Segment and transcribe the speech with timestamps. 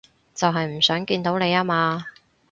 [0.33, 2.07] 就係唔想見到你吖嘛